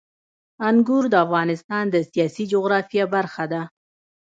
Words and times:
انګور 0.69 1.03
د 1.09 1.15
افغانستان 1.25 1.83
د 1.89 1.95
سیاسي 2.11 2.43
جغرافیه 2.53 3.05
برخه 3.15 3.45
ده. 3.51 3.61